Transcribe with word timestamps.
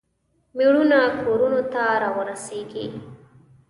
میړونه 0.57 0.99
کورونو 1.21 1.61
ته 1.73 1.83
راورسیږي. 2.01 2.85